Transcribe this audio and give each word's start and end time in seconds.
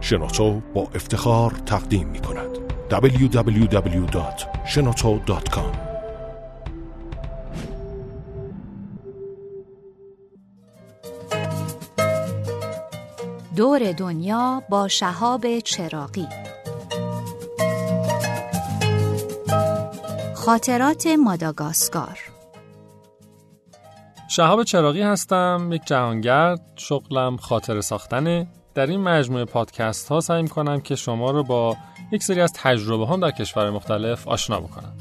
شنوتو 0.00 0.60
با 0.74 0.88
افتخار 0.94 1.50
تقدیم 1.50 2.08
می 2.08 2.20
کند. 2.20 2.58
www.shenoto.com 2.90 5.88
دور 13.56 13.92
دنیا 13.92 14.62
با 14.68 14.88
شهاب 14.88 15.58
چراقی 15.58 16.28
خاطرات 20.34 21.06
ماداگاسکار. 21.06 22.18
شهاب 24.30 24.62
چراقی 24.62 25.02
هستم 25.02 25.68
یک 25.72 25.84
جهانگرد 25.84 26.60
شغلم 26.76 27.36
خاطر 27.36 27.80
ساختنه 27.80 28.46
در 28.78 28.86
این 28.86 29.00
مجموعه 29.00 29.44
پادکست 29.44 30.08
ها 30.08 30.20
سعی 30.20 30.48
کنم 30.48 30.80
که 30.80 30.96
شما 30.96 31.30
رو 31.30 31.44
با 31.44 31.76
یک 32.12 32.22
سری 32.22 32.40
از 32.40 32.52
تجربه 32.52 33.06
هم 33.06 33.20
در 33.20 33.30
کشور 33.30 33.70
مختلف 33.70 34.28
آشنا 34.28 34.60
بکنم. 34.60 34.92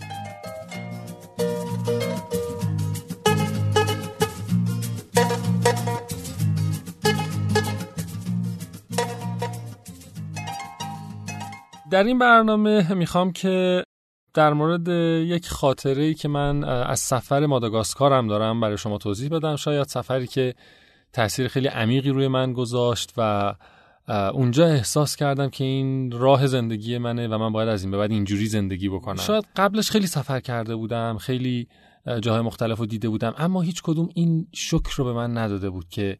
در 11.91 12.03
این 12.03 12.19
برنامه 12.19 12.93
می‌خوام 12.93 13.31
که 13.31 13.83
در 14.33 14.53
مورد 14.53 14.87
یک 15.27 15.47
خاطره 15.47 16.03
ای 16.03 16.13
که 16.13 16.27
من 16.27 16.63
از 16.63 16.99
سفر 16.99 17.45
ماداگاسکارم 17.45 18.27
دارم 18.27 18.61
برای 18.61 18.77
شما 18.77 18.97
توضیح 18.97 19.29
بدم. 19.29 19.55
شاید 19.55 19.87
سفری 19.87 20.27
که 20.27 20.53
تاثیر 21.17 21.47
خیلی 21.47 21.67
عمیقی 21.67 22.09
روی 22.09 22.27
من 22.27 22.53
گذاشت 22.53 23.13
و 23.17 23.53
اونجا 24.33 24.67
احساس 24.67 25.15
کردم 25.15 25.49
که 25.49 25.63
این 25.63 26.11
راه 26.11 26.47
زندگی 26.47 26.97
منه 26.97 27.27
و 27.27 27.37
من 27.37 27.51
باید 27.51 27.69
از 27.69 27.81
این 27.83 27.91
به 27.91 27.97
بعد 27.97 28.11
اینجوری 28.11 28.47
زندگی 28.47 28.89
بکنم. 28.89 29.15
شاید 29.15 29.45
قبلش 29.55 29.91
خیلی 29.91 30.07
سفر 30.07 30.39
کرده 30.39 30.75
بودم 30.75 31.17
خیلی 31.17 31.67
جاهای 32.21 32.41
مختلف 32.41 32.77
رو 32.77 32.85
دیده 32.85 33.09
بودم 33.09 33.33
اما 33.37 33.61
هیچ 33.61 33.81
کدوم 33.81 34.09
این 34.15 34.47
شکر 34.53 34.95
رو 34.97 35.05
به 35.05 35.13
من 35.13 35.37
نداده 35.37 35.69
بود 35.69 35.89
که 35.89 36.17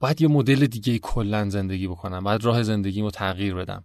باید 0.00 0.22
یه 0.22 0.28
مدل 0.28 0.66
دیگه 0.66 0.98
کلا 0.98 1.48
زندگی 1.48 1.88
بکنم 1.88 2.24
باید 2.24 2.44
راه 2.44 2.62
زندگیمو 2.62 3.10
تغییر 3.10 3.54
بدم. 3.54 3.84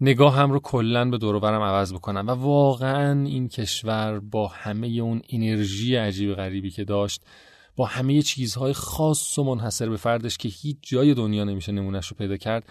نگاه 0.00 0.36
هم 0.36 0.52
رو 0.52 0.60
کلا 0.60 1.10
به 1.10 1.18
دور 1.18 1.44
عوض 1.44 1.92
بکنم 1.92 2.26
و 2.28 2.30
واقعا 2.30 3.24
این 3.24 3.48
کشور 3.48 4.20
با 4.20 4.48
همه 4.48 4.86
اون 4.86 5.22
انرژی 5.30 5.96
عجیب 5.96 6.34
غریبی 6.34 6.70
که 6.70 6.84
داشت 6.84 7.22
با 7.76 7.86
همه 7.86 8.22
چیزهای 8.22 8.72
خاص 8.72 9.38
و 9.38 9.44
منحصر 9.44 9.88
به 9.88 9.96
فردش 9.96 10.36
که 10.36 10.48
هیچ 10.48 10.76
جای 10.82 11.14
دنیا 11.14 11.44
نمیشه 11.44 11.72
نمونهش 11.72 12.08
رو 12.08 12.16
پیدا 12.16 12.36
کرد 12.36 12.68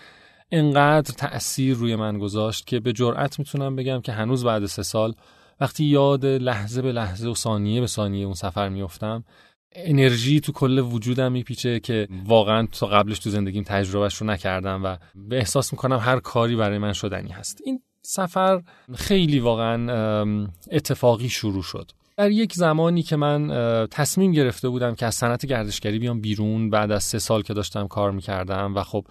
انقدر 0.52 1.14
تأثیر 1.14 1.76
روی 1.76 1.96
من 1.96 2.20
گذاشت 2.20 2.68
که 2.68 2.80
به 2.80 2.94
جرأت 2.94 3.40
می‌تونم 3.40 3.76
بگم 3.76 4.02
که 4.02 4.12
هنوز 4.12 4.44
بعد 4.44 4.66
سه 4.66 4.84
سال 4.84 5.14
وقتی 5.60 5.86
یاد 5.86 6.26
لحظه 6.26 6.82
به 6.82 6.92
لحظه 6.92 7.28
و 7.28 7.36
ثانیه 7.36 7.82
به 7.82 7.88
ثانیه 7.88 8.26
اون 8.26 8.34
سفر 8.34 8.70
میفتم 8.70 9.24
انرژی 9.72 10.40
تو 10.40 10.52
کل 10.52 10.80
وجودم 10.80 11.32
میپیچه 11.32 11.80
که 11.80 12.08
واقعا 12.26 12.68
تا 12.72 12.88
قبلش 12.88 13.20
تو 13.20 13.30
زندگیم 13.30 13.64
تجربهش 13.64 14.16
رو 14.16 14.28
نکردم 14.28 14.84
و 14.84 14.98
به 15.16 15.38
احساس 15.38 15.74
می‌کنم 15.74 15.98
هر 15.98 16.20
کاری 16.20 16.56
برای 16.56 16.78
من 16.78 16.94
شدنی 16.94 17.30
هست. 17.30 17.62
این 17.66 17.82
سفر 18.02 18.62
خیلی 18.96 19.40
واقعا 19.40 20.48
اتفاقی 20.72 21.30
شروع 21.30 21.64
شد. 21.64 21.92
در 22.18 22.32
یک 22.32 22.54
زمانی 22.54 23.04
که 23.04 23.16
من 23.16 23.48
تصمیم 23.92 24.32
گرفته 24.32 24.70
بودم 24.70 24.96
که 24.96 25.06
از 25.06 25.16
صنعت 25.16 25.46
گردشگری 25.46 26.00
بیام 26.00 26.22
بیرون 26.22 26.70
بعد 26.70 26.92
از 26.92 27.04
سه 27.04 27.20
سال 27.20 27.42
که 27.42 27.54
داشتم 27.54 27.88
کار 27.88 28.12
می‌کردم 28.12 28.76
و 28.76 28.84
خب 28.84 29.06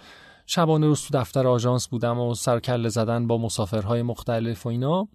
شبانه 0.47 0.87
روز 0.87 1.03
تو 1.03 1.19
دفتر 1.19 1.47
آژانس 1.47 1.89
بودم 1.89 2.19
و 2.19 2.35
سرکله 2.35 2.89
زدن 2.89 3.27
با 3.27 3.39
مسافرهای 3.39 4.03
مختلف 4.03 4.67
و 4.67 4.69
اینا 4.69 5.09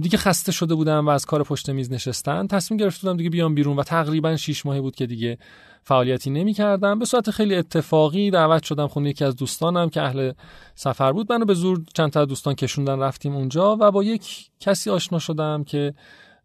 دیگه 0.00 0.18
خسته 0.18 0.52
شده 0.52 0.74
بودم 0.74 1.06
و 1.06 1.10
از 1.10 1.26
کار 1.26 1.42
پشت 1.42 1.70
میز 1.70 1.92
نشستن. 1.92 2.46
تصمیم 2.46 2.78
گرفته 2.78 3.06
بودم 3.06 3.16
دیگه 3.16 3.30
بیام 3.30 3.54
بیرون 3.54 3.76
و 3.76 3.82
تقریبا 3.82 4.36
6 4.36 4.66
ماهی 4.66 4.80
بود 4.80 4.96
که 4.96 5.06
دیگه 5.06 5.38
فعالیتی 5.82 6.30
نمی 6.30 6.54
کردم 6.54 6.98
به 6.98 7.04
صورت 7.04 7.30
خیلی 7.30 7.54
اتفاقی 7.54 8.30
دعوت 8.30 8.62
شدم 8.62 8.86
خونه 8.86 9.10
یکی 9.10 9.24
از 9.24 9.36
دوستانم 9.36 9.88
که 9.88 10.02
اهل 10.02 10.32
سفر 10.74 11.12
بود. 11.12 11.32
منو 11.32 11.44
به 11.44 11.54
زور 11.54 11.82
چند 11.94 12.10
تا 12.10 12.24
دوستان 12.24 12.54
کشوندن 12.54 12.98
رفتیم 12.98 13.36
اونجا 13.36 13.76
و 13.80 13.90
با 13.90 14.04
یک 14.04 14.50
کسی 14.60 14.90
آشنا 14.90 15.18
شدم 15.18 15.64
که 15.64 15.94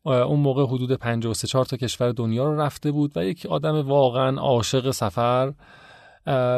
اون 0.05 0.39
موقع 0.39 0.65
حدود 0.65 0.91
53 0.91 1.47
4 1.47 1.65
تا 1.65 1.77
کشور 1.77 2.11
دنیا 2.11 2.43
رو 2.43 2.61
رفته 2.61 2.91
بود 2.91 3.11
و 3.15 3.25
یک 3.25 3.45
آدم 3.45 3.87
واقعا 3.87 4.39
عاشق 4.39 4.91
سفر. 4.91 5.53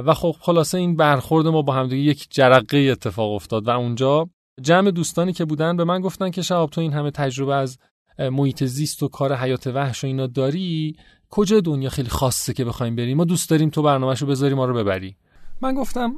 و 0.06 0.14
خب 0.14 0.36
خلاصه 0.40 0.78
این 0.78 0.96
برخورد 0.96 1.48
ما 1.48 1.62
با 1.62 1.74
همدیگه 1.74 2.12
یک 2.12 2.28
جرقه 2.30 2.78
اتفاق 2.78 3.32
افتاد 3.32 3.68
و 3.68 3.70
اونجا 3.70 4.30
جمع 4.62 4.92
دوستانی 4.92 5.34
که 5.34 5.46
بودن 5.46 5.78
به 5.78 5.84
من 5.84 6.02
گفتن 6.02 6.30
که 6.30 6.42
شهاب 6.42 6.70
تو 6.70 6.82
این 6.82 6.94
همه 6.94 7.12
تجربه 7.12 7.56
از 7.56 7.78
محیط 8.20 8.64
زیست 8.64 9.04
و 9.04 9.08
کار 9.08 9.36
حیات 9.36 9.68
وحش 9.68 10.04
و 10.04 10.08
اینا 10.08 10.28
داری؟ 10.28 10.96
کجا 11.30 11.60
دنیا 11.60 11.90
خیلی 11.90 12.10
خاصه 12.10 12.54
که 12.54 12.66
بخوایم 12.66 12.96
بریم؟ 12.96 13.18
ما 13.18 13.26
دوست 13.26 13.50
داریم 13.50 13.70
تو 13.70 13.82
برنامهشو 13.82 14.26
بذاری 14.26 14.54
ما 14.54 14.66
رو 14.66 14.74
ببری. 14.74 15.16
من 15.62 15.76
گفتم 15.76 16.16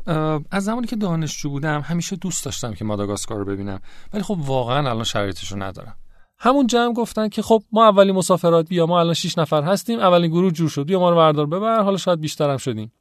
از 0.51 0.63
زمانی 0.63 0.88
که 0.88 0.95
دانشجو 0.95 1.50
بودم 1.50 1.81
همیشه 1.81 2.16
دوست 2.16 2.45
داشتم 2.45 2.73
که 2.73 2.85
ماداگاسکار 2.85 3.38
رو 3.38 3.45
ببینم. 3.45 3.79
ولی 4.13 4.23
خب 4.23 4.38
واقعا 4.39 4.89
الان 4.89 5.03
شرایطش 5.03 5.51
رو 5.51 5.63
ندارم. 5.63 5.95
همون 6.39 6.67
جمع 6.67 6.94
گفتن 6.94 7.29
که 7.29 7.41
خب 7.41 7.63
ما 7.72 7.88
اولین 7.88 8.16
مسافرات 8.16 8.69
بیا 8.69 8.85
ما 8.85 9.00
الان 9.00 9.13
6 9.13 9.38
نفر 9.38 9.63
هستیم 9.63 10.00
اولین 10.00 10.31
گروه 10.31 10.51
جور 10.51 10.69
شد 10.69 10.85
بیا 10.85 11.00
ما 11.00 11.09
رو 11.09 11.16
بردار 11.16 11.45
ببر 11.45 11.83
حالا 11.83 11.97
شاید 11.97 12.22
بیشتر 12.22 12.50
هم 12.50 12.57
شدیم. 12.57 12.91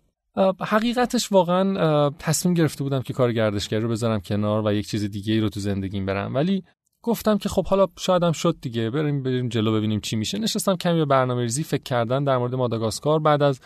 حقیقتش 0.60 1.32
واقعا 1.32 2.10
تصمیم 2.10 2.54
گرفته 2.54 2.84
بودم 2.84 3.02
که 3.02 3.12
کار 3.12 3.32
گردشگری 3.32 3.80
رو 3.80 3.88
بذارم 3.88 4.20
کنار 4.20 4.66
و 4.66 4.72
یک 4.72 4.86
چیز 4.86 5.04
دیگه 5.04 5.32
ای 5.32 5.40
رو 5.40 5.48
تو 5.48 5.60
زندگیم 5.60 6.06
برم. 6.06 6.34
ولی 6.34 6.64
گفتم 7.02 7.38
که 7.38 7.48
خب 7.48 7.66
حالا 7.66 7.86
شایدم 7.98 8.32
شد 8.32 8.56
دیگه 8.60 8.90
بریم 8.90 9.22
بریم 9.22 9.48
جلو 9.48 9.72
ببینیم 9.72 10.00
چی 10.00 10.16
میشه. 10.16 10.38
نشستم 10.38 10.76
کمی 10.76 10.98
به 10.98 11.04
برنامه 11.04 11.42
ریزی 11.42 11.62
فکر 11.62 11.82
کردن 11.82 12.24
در 12.24 12.38
مورد 12.38 12.54
ماداگاسکار. 12.54 13.18
بعد 13.18 13.42
از 13.42 13.60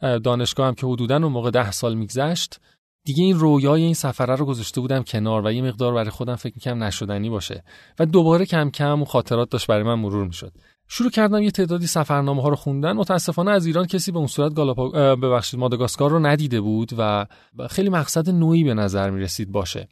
دانشگاه 0.00 0.66
هم 0.66 0.74
که 0.74 0.86
حدودا 0.86 1.16
اون 1.16 1.32
موقع 1.32 1.50
ده 1.50 1.70
سال 1.70 1.94
میگذشت 1.94 2.60
دیگه 3.04 3.24
این 3.24 3.38
رویای 3.38 3.82
این 3.82 3.94
سفره 3.94 4.36
رو 4.36 4.44
گذاشته 4.44 4.80
بودم 4.80 5.02
کنار 5.02 5.46
و 5.46 5.52
یه 5.52 5.62
مقدار 5.62 5.94
برای 5.94 6.10
خودم 6.10 6.36
فکر 6.36 6.52
می‌کنم 6.56 6.82
نشدنی 6.82 7.30
باشه 7.30 7.64
و 7.98 8.06
دوباره 8.06 8.46
کم 8.46 8.70
کم 8.70 9.02
و 9.02 9.04
خاطرات 9.04 9.50
داشت 9.50 9.66
برای 9.66 9.82
من 9.82 9.94
مرور 9.94 10.26
می‌شد. 10.26 10.52
شروع 10.88 11.10
کردم 11.10 11.42
یه 11.42 11.50
تعدادی 11.50 11.86
سفرنامه 11.86 12.42
ها 12.42 12.48
رو 12.48 12.56
خوندن. 12.56 12.92
متاسفانه 12.92 13.50
از 13.50 13.66
ایران 13.66 13.86
کسی 13.86 14.12
به 14.12 14.18
اون 14.18 14.26
صورت 14.26 14.54
گالاپا 14.54 15.16
ببخشید 15.16 15.60
ماداگاسکار 15.60 16.10
رو 16.10 16.18
ندیده 16.18 16.60
بود 16.60 16.90
و 16.98 17.26
خیلی 17.70 17.88
مقصد 17.88 18.30
نوعی 18.30 18.64
به 18.64 18.74
نظر 18.74 19.10
می 19.10 19.20
رسید 19.20 19.52
باشه 19.52 19.88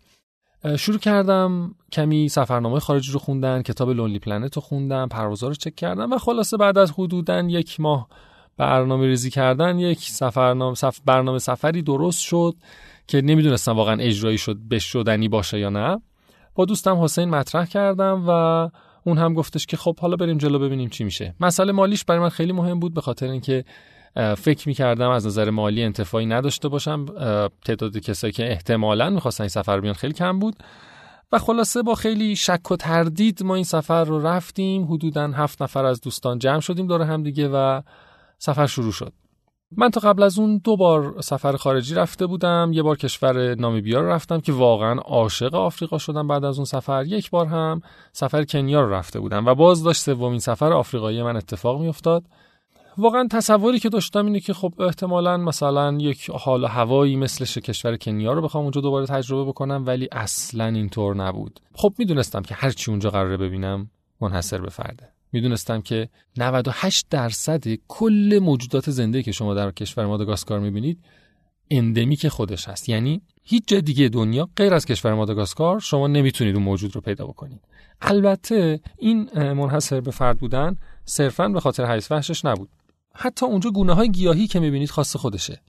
شروع 0.79 0.99
کردم 0.99 1.75
کمی 1.93 2.29
سفرنامه 2.29 2.81
خارجی 2.81 3.13
رو 3.13 3.19
خوندن 3.19 3.63
کتاب 3.63 3.91
لونلی 3.91 4.19
پلنت 4.19 4.57
رو 4.57 4.63
خوندم 4.63 5.09
پروازا 5.09 5.49
رو 5.49 5.55
چک 5.55 5.75
کردم 5.75 6.13
و 6.13 6.19
خلاصه 6.19 6.57
بعد 6.57 6.79
از 6.79 6.93
حدودا 6.93 7.41
یک 7.41 7.81
ماه 7.81 8.09
برنامه 8.57 9.07
ریزی 9.07 9.31
کردن 9.31 9.79
یک 9.79 9.99
سفرنامه 9.99 10.75
سف... 10.75 11.01
برنامه 11.05 11.39
سفری 11.39 11.83
درست 11.83 12.21
شد. 12.21 12.55
که 13.11 13.21
نمی‌دونستم 13.21 13.73
واقعا 13.73 13.97
اجرایی 14.01 14.39
شد 14.39 14.57
بشدنی 14.71 15.29
باشه 15.29 15.59
یا 15.59 15.71
نه. 15.71 16.03
با 16.55 16.65
دوستم 16.65 17.03
حسین 17.03 17.31
مطرح 17.31 17.67
کردم 17.67 18.25
و 18.29 18.31
اون 19.05 19.19
هم 19.19 19.35
گفتش 19.35 19.67
که 19.67 19.77
خب 19.77 19.99
حالا 20.01 20.17
بریم 20.17 20.39
جلو 20.39 20.59
ببینیم 20.59 20.89
چی 20.89 21.05
میشه. 21.05 21.35
مسئله 21.41 21.73
مالیش 21.73 22.05
برای 22.05 22.21
من 22.21 22.29
خیلی 22.29 22.53
مهم 22.53 22.81
بود 22.81 22.95
به 22.95 23.01
خاطر 23.01 23.27
اینکه 23.27 23.65
فکر 24.37 24.69
می‌کردم 24.69 25.11
از 25.11 25.27
نظر 25.27 25.51
مالی 25.51 25.83
انتفاعی 25.83 26.27
نداشته 26.27 26.69
باشم. 26.69 27.07
تعداد 27.65 27.99
کسایی 27.99 28.33
که 28.33 28.51
احتمالا 28.53 29.11
می‌خواستن 29.11 29.45
این 29.45 29.49
سفر 29.49 29.81
بیان 29.81 29.95
خیلی 29.95 30.15
کم 30.15 30.39
بود. 30.39 30.57
و 31.33 31.39
خلاصه 31.39 31.83
با 31.83 31.95
خیلی 31.95 32.37
شک 32.37 32.71
و 32.71 32.77
تردید 32.77 33.43
ما 33.43 33.55
این 33.55 33.65
سفر 33.65 34.05
رو 34.05 34.27
رفتیم. 34.27 34.85
حدودا 34.85 35.29
هفت 35.29 35.63
نفر 35.63 35.85
از 35.85 36.01
دوستان 36.01 36.39
جمع 36.39 36.61
شدیم 36.61 36.87
دور 36.87 37.03
هم 37.03 37.23
دیگه 37.23 37.49
و 37.49 37.83
سفر 38.39 38.67
شروع 38.67 38.93
شد. 38.93 39.13
من 39.77 39.91
تا 39.91 40.01
قبل 40.01 40.23
از 40.23 40.39
اون 40.39 40.61
دو 40.65 40.77
بار 40.77 41.21
سفر 41.21 41.57
خارجی 41.57 41.95
رفته 41.95 42.27
بودم 42.27 42.71
یه 42.75 42.83
بار 42.83 42.97
کشور 42.97 43.55
نامیبیا 43.55 44.01
رو 44.01 44.09
رفتم 44.09 44.41
که 44.41 44.53
واقعا 44.53 45.01
عاشق 45.01 45.55
آفریقا 45.55 45.99
شدم 45.99 46.29
بعد 46.29 46.45
از 46.45 46.57
اون 46.57 46.65
سفر. 46.65 47.07
یک 47.07 47.31
بار 47.31 47.47
هم 47.47 47.83
سفر 48.13 48.45
کنیا 48.45 48.81
رو 48.81 48.93
رفته 48.93 49.21
بودم 49.21 49.47
و 49.47 49.55
باز 49.55 49.83
داشت 49.83 50.03
سومین 50.03 50.39
سفر 50.39 50.73
آفریقایی 50.73 51.23
من 51.23 51.37
اتفاق 51.37 51.81
میافتاد. 51.81 52.25
واقعا 52.99 53.29
تصوری 53.31 53.79
که 53.79 53.89
داشتم 53.89 54.27
اینه 54.27 54.41
که 54.41 54.55
خب 54.55 54.75
احتمالا 54.79 55.37
مثلا 55.37 55.99
یک 56.01 56.31
حال 56.31 56.65
هوایی 56.65 57.17
مثل 57.17 57.61
کشور 57.61 57.97
کنیا 57.97 58.33
رو 58.33 58.43
بخوام 58.43 58.65
اونجا 58.65 58.81
دوباره 58.81 59.07
تجربه 59.07 59.45
بکنم 59.45 59.85
ولی 59.87 60.09
اصلا 60.13 60.67
اینطور 60.67 61.17
نبود. 61.17 61.61
خب 61.75 61.93
می‌دونستم 61.99 62.43
که 62.43 62.55
هرچی 62.55 62.91
اونجا 62.91 63.11
قراره 63.11 63.37
ببینم 63.37 63.91
منحصر 64.21 64.59
به 64.59 64.71
فرده. 64.71 65.09
می‌دونستم 65.33 65.81
که 65.81 66.09
98 66.37 67.07
درصد 67.11 67.65
کل 67.89 68.41
موجودات 68.43 68.91
زنده 68.91 69.23
که 69.23 69.33
شما 69.33 69.55
در 69.55 69.71
کشور 69.71 70.07
ماداگاسکار 70.07 70.61
می‌بینید 70.61 70.99
اندمیک 71.71 72.29
خودش 72.29 72.69
هست. 72.69 72.89
یعنی 72.89 73.23
هیچ 73.43 73.63
جای 73.67 73.81
دیگه 73.81 74.09
دنیا 74.09 74.49
غیر 74.57 74.75
از 74.75 74.87
کشور 74.87 75.15
ماداگاسکار 75.15 75.81
شما 75.81 76.07
نمی‌تونید 76.07 76.55
اون 76.55 76.65
موجود 76.65 76.95
رو 76.95 77.01
پیدا 77.01 77.27
بکنید. 77.27 77.61
البته 78.01 78.81
این 78.99 79.53
منحصر 79.53 80.01
به 80.01 80.11
فرد 80.11 80.39
بودن 80.39 80.77
صرفا 81.05 81.49
به 81.49 81.61
خاطر 81.61 81.95
حیث 81.95 82.13
وحشش 82.13 82.45
نبود. 82.45 82.69
حتی 83.15 83.47
اونجا 83.47 83.71
گونه 83.71 83.93
های 83.95 84.11
گیاهی 84.11 84.47
که 84.47 84.61
می‌بینید 84.61 84.91
خاص 84.91 85.17
خودشه. 85.17 85.61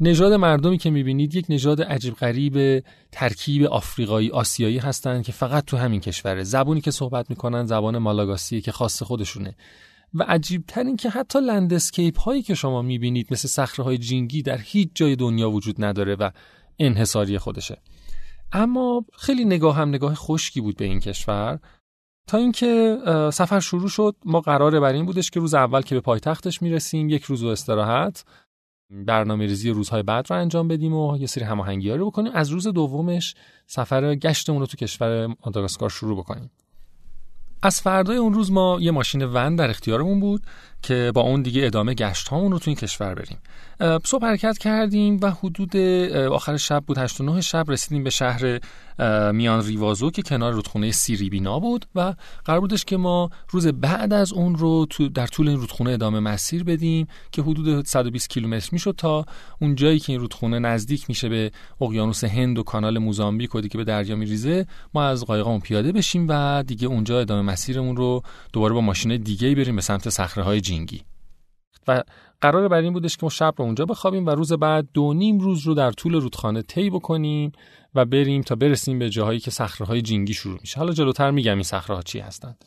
نژاد 0.00 0.32
مردمی 0.32 0.78
که 0.78 0.90
می‌بینید 0.90 1.34
یک 1.34 1.46
نژاد 1.48 1.82
عجیب 1.82 2.14
غریب 2.14 2.84
ترکیب 3.12 3.62
آفریقایی 3.62 4.30
آسیایی 4.30 4.78
هستند 4.78 5.24
که 5.24 5.32
فقط 5.32 5.64
تو 5.64 5.76
همین 5.76 6.00
کشوره. 6.00 6.42
زبونی 6.42 6.80
که 6.80 6.90
صحبت 6.90 7.30
می‌کنن 7.30 7.66
زبان 7.66 7.98
مالاگاسیه 7.98 8.60
که 8.60 8.72
خاص 8.72 9.02
خودشونه. 9.02 9.56
و 10.14 10.22
عجیب 10.22 10.64
این 10.76 10.96
که 10.96 11.10
حتی 11.10 11.40
لندسکیپ 11.40 12.20
هایی 12.20 12.42
که 12.42 12.54
شما 12.54 12.82
می‌بینید 12.82 13.26
مثل 13.30 13.48
صخره 13.48 13.84
های 13.84 13.98
جینگی 13.98 14.42
در 14.42 14.58
هیچ 14.58 14.90
جای 14.94 15.16
دنیا 15.16 15.50
وجود 15.50 15.84
نداره 15.84 16.14
و 16.14 16.30
انحصاری 16.78 17.38
خودشه. 17.38 17.82
اما 18.52 19.04
خیلی 19.18 19.44
نگاه 19.44 19.76
هم 19.76 19.88
نگاه 19.88 20.14
خشکی 20.14 20.60
بود 20.60 20.76
به 20.76 20.84
این 20.84 21.00
کشور. 21.00 21.58
تا 22.26 22.38
اینکه 22.38 22.98
سفر 23.32 23.60
شروع 23.60 23.88
شد 23.88 24.16
ما 24.24 24.40
قراره 24.40 24.80
بر 24.80 24.92
این 24.92 25.06
بودش 25.06 25.30
که 25.30 25.40
روز 25.40 25.54
اول 25.54 25.82
که 25.82 25.94
به 25.94 26.00
پایتختش 26.00 26.62
می‌رسیم 26.62 27.08
یک 27.08 27.22
روز 27.22 27.42
و 27.42 27.46
استراحت. 27.46 28.24
برنامه 28.90 29.46
ریزی 29.46 29.70
روزهای 29.70 30.02
بعد 30.02 30.30
رو 30.30 30.36
انجام 30.36 30.68
بدیم 30.68 30.94
و 30.94 31.16
یه 31.16 31.26
سری 31.26 31.44
هماهنگی 31.44 31.90
رو 31.90 32.06
بکنیم. 32.06 32.32
از 32.34 32.48
روز 32.48 32.66
دومش 32.66 33.34
سفر 33.66 34.14
گشتمون 34.14 34.60
رو 34.60 34.66
تو 34.66 34.76
کشور 34.76 35.26
ماداگاسکار 35.26 35.90
شروع 35.90 36.18
بکنیم. 36.18 36.50
از 37.62 37.80
فردای 37.80 38.16
اون 38.16 38.34
روز 38.34 38.52
ما 38.52 38.78
یه 38.80 38.90
ماشین 38.90 39.22
ون 39.22 39.56
در 39.56 39.70
اختیارمون 39.70 40.20
بود. 40.20 40.42
که 40.82 41.12
با 41.14 41.20
اون 41.20 41.42
دیگه 41.42 41.66
ادامه 41.66 41.94
گشت 41.94 42.28
هامون 42.28 42.52
رو 42.52 42.58
تو 42.58 42.70
این 42.70 42.76
کشور 42.76 43.14
بریم. 43.14 43.38
صبح 44.04 44.24
حرکت 44.24 44.58
کردیم 44.58 45.18
و 45.22 45.30
حدود 45.30 45.76
آخر 46.16 46.56
شب 46.56 46.84
بود 46.86 46.98
8 46.98 47.20
و 47.20 47.24
9 47.24 47.40
شب 47.40 47.64
رسیدیم 47.68 48.04
به 48.04 48.10
شهر 48.10 48.60
میان 49.32 49.64
ریوازو 49.64 50.10
که 50.10 50.22
کنار 50.22 50.52
رودخونه 50.52 50.90
سیریبینا 50.90 51.58
بود 51.58 51.86
و 51.94 52.14
قرار 52.44 52.60
بودش 52.60 52.84
که 52.84 52.96
ما 52.96 53.30
روز 53.50 53.66
بعد 53.66 54.12
از 54.12 54.32
اون 54.32 54.56
رو 54.56 54.86
تو 54.90 55.08
در 55.08 55.26
طول 55.26 55.48
این 55.48 55.58
رودخونه 55.58 55.90
ادامه 55.90 56.20
مسیر 56.20 56.64
بدیم 56.64 57.06
که 57.32 57.42
حدود 57.42 57.86
120 57.86 58.30
کیلومتر 58.30 58.68
می‌شد 58.72 58.94
تا 58.96 59.24
اون 59.60 59.74
جایی 59.74 59.98
که 59.98 60.12
این 60.12 60.20
رودخونه 60.20 60.58
نزدیک 60.58 61.04
میشه 61.08 61.28
به 61.28 61.50
اقیانوس 61.80 62.24
هند 62.24 62.58
و 62.58 62.62
کانال 62.62 62.98
موزامبیک 62.98 63.54
و 63.54 63.60
دیگه 63.60 63.76
به 63.76 63.84
دریا 63.84 64.16
میریزه 64.16 64.66
ما 64.94 65.04
از 65.04 65.24
قایقمون 65.24 65.60
پیاده 65.60 65.92
بشیم 65.92 66.26
و 66.28 66.64
دیگه 66.66 66.86
اونجا 66.88 67.20
ادامه 67.20 67.42
مسیرمون 67.52 67.96
رو 67.96 68.22
دوباره 68.52 68.74
با 68.74 68.80
ماشین 68.80 69.16
دیگه 69.16 69.54
بریم 69.54 69.76
به 69.76 69.82
سمت 69.82 70.08
صخره 70.08 70.44
جینگی 70.68 71.02
و 71.88 72.02
قرار 72.40 72.68
بر 72.68 72.76
این 72.76 72.92
بودش 72.92 73.16
که 73.16 73.20
ما 73.22 73.30
شب 73.30 73.54
رو 73.56 73.64
اونجا 73.64 73.84
بخوابیم 73.84 74.26
و 74.26 74.30
روز 74.30 74.52
بعد 74.52 74.88
دو 74.94 75.14
نیم 75.14 75.38
روز 75.38 75.66
رو 75.66 75.74
در 75.74 75.90
طول 75.90 76.14
رودخانه 76.14 76.62
طی 76.62 76.90
بکنیم 76.90 77.52
و 77.94 78.04
بریم 78.04 78.42
تا 78.42 78.54
برسیم 78.54 78.98
به 78.98 79.10
جاهایی 79.10 79.40
که 79.40 79.50
صخره 79.50 79.86
های 79.86 80.02
جینگی 80.02 80.34
شروع 80.34 80.58
میشه. 80.60 80.78
حالا 80.78 80.92
جلوتر 80.92 81.30
میگم 81.30 81.54
این 81.54 81.62
صخره 81.62 81.96
ها 81.96 82.02
چی 82.02 82.18
هستند 82.18 82.64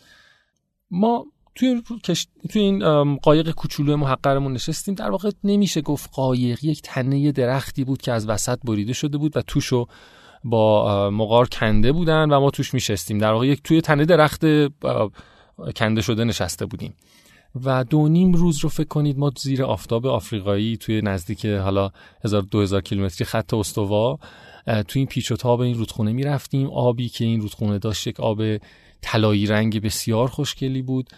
ما 0.91 1.25
توی 1.55 1.81
توی 2.49 2.61
این 2.61 3.15
قایق 3.15 3.51
کوچولو 3.51 3.97
محقرمون 3.97 4.53
نشستیم. 4.53 4.95
در 4.95 5.11
واقع 5.11 5.31
نمیشه 5.43 5.81
گفت 5.81 6.09
قایق 6.13 6.63
یک 6.63 6.81
تنه 6.81 7.31
درختی 7.31 7.83
بود 7.83 8.01
که 8.01 8.11
از 8.11 8.29
وسط 8.29 8.59
بریده 8.63 8.93
شده 8.93 9.17
بود 9.17 9.37
و 9.37 9.41
توشو 9.41 9.87
با 10.43 11.09
مقار 11.09 11.47
کنده 11.47 11.91
بودن 11.91 12.31
و 12.31 12.39
ما 12.39 12.51
توش 12.51 12.73
میشستیم. 12.73 13.17
در 13.17 13.31
واقع 13.31 13.47
یک 13.47 13.63
توی 13.63 13.81
تنه 13.81 14.05
درخت 14.05 14.45
کنده 15.75 16.01
شده 16.01 16.23
نشسته 16.23 16.65
بودیم. 16.65 16.93
و 17.65 17.83
دو 17.83 18.07
نیم 18.07 18.33
روز 18.33 18.57
رو 18.57 18.69
فکر 18.69 18.87
کنید 18.87 19.17
ما 19.17 19.31
زیر 19.37 19.63
آفتاب 19.63 20.05
آفریقایی 20.05 20.77
توی 20.77 21.01
نزدیک 21.01 21.45
حالا 21.45 21.91
1000 22.23 22.41
2000 22.41 22.81
کیلومتری 22.81 23.25
خط 23.25 23.53
استوا 23.53 24.19
توی 24.65 24.99
این 24.99 25.07
پیچ 25.07 25.31
و 25.31 25.35
تاب 25.35 25.59
این 25.59 25.77
رودخونه 25.77 26.13
می 26.13 26.23
رفتیم 26.23 26.69
آبی 26.69 27.09
که 27.09 27.25
این 27.25 27.41
رودخونه 27.41 27.79
داشت 27.79 28.07
یک 28.07 28.19
آب 28.19 28.41
طلایی 29.01 29.45
رنگ 29.45 29.81
بسیار 29.81 30.27
خوشگلی 30.27 30.81
بود 30.81 31.09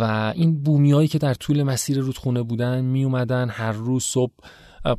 و 0.00 0.32
این 0.36 0.62
بومیایی 0.62 1.08
که 1.08 1.18
در 1.18 1.34
طول 1.34 1.62
مسیر 1.62 1.98
رودخونه 1.98 2.42
بودن 2.42 2.84
می 2.84 3.04
اومدن 3.04 3.48
هر 3.48 3.72
روز 3.72 4.04
صبح 4.04 4.32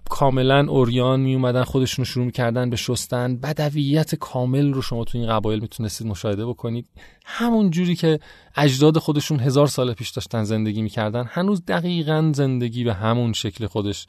کاملا 0.09 0.65
اوریان 0.69 1.19
می 1.19 1.33
اومدن 1.33 1.63
خودشون 1.63 2.05
شروع 2.05 2.31
کردن 2.31 2.69
به 2.69 2.75
شستن. 2.75 3.37
بدویت 3.37 4.15
کامل 4.15 4.73
رو 4.73 4.81
شما 4.81 5.03
تو 5.03 5.17
این 5.17 5.27
قبایل 5.27 5.59
می‌تونستید 5.59 6.07
مشاهده 6.07 6.45
بکنید. 6.45 6.87
همون 7.25 7.69
جوری 7.69 7.95
که 7.95 8.19
اجداد 8.55 8.97
خودشون 8.97 9.39
هزار 9.39 9.67
سال 9.67 9.93
پیش 9.93 10.09
داشتن 10.09 10.43
زندگی 10.43 10.81
می‌کردن 10.81 11.25
هنوز 11.29 11.65
دقیقا 11.65 12.31
زندگی 12.35 12.83
به 12.83 12.93
همون 12.93 13.33
شکل 13.33 13.67
خودش 13.67 14.07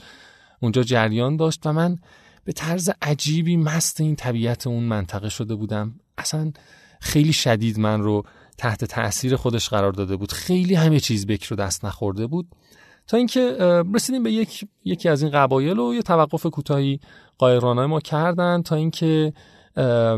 اونجا 0.61 0.83
جریان 0.83 1.37
داشت. 1.37 1.67
و 1.67 1.73
من 1.73 1.99
به 2.45 2.53
طرز 2.53 2.91
عجیبی 3.03 3.57
مست 3.57 4.01
این 4.01 4.17
طبیعت 4.17 4.67
اون 4.67 4.83
منطقه 4.83 5.29
شده 5.29 5.55
بودم. 5.55 5.95
اصلا 6.19 6.53
خیلی 7.01 7.33
شدید 7.33 7.79
من 7.79 8.01
رو 8.01 8.23
تحت 8.59 8.85
تاثیر 8.85 9.37
خودش 9.37 9.69
قرار 9.69 9.93
داده 9.93 10.17
بود. 10.17 10.33
خیلی 10.33 10.75
همه 10.75 11.01
چیز 11.01 11.27
بکر 11.27 11.49
رو 11.51 11.57
دست 11.57 11.85
نخورده 11.85 12.27
بود. 12.27 12.49
تا 13.07 13.17
اینکه 13.17 13.57
رسیدیم 13.95 14.23
به 14.23 14.33
یک 14.33 14.65
یکی 14.85 15.09
از 15.09 15.23
این 15.23 15.31
قبایل 15.31 15.79
و 15.79 15.95
یه 15.95 16.03
توقف 16.03 16.47
کوتاهی 16.47 17.01
قایرانای 17.39 17.87
ما 17.87 18.01
کردن 18.01 18.63
تا 18.63 18.77
اینکه 18.77 19.33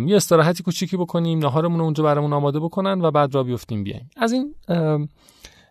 یه 0.07 0.17
استراحتی 0.17 0.63
کوچیکی 0.63 0.97
بکنیم 0.97 1.39
نهارمون 1.39 1.79
رو 1.79 1.85
اونجا 1.85 2.05
برامون 2.05 2.33
آماده 2.33 2.61
بکنن 2.61 3.01
و 3.01 3.11
بعد 3.11 3.35
را 3.35 3.43
بیفتیم 3.43 3.85
بیایم. 3.85 4.11
از 4.17 4.33
این 4.33 4.55